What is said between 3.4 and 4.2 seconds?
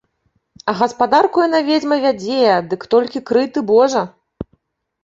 ты божа!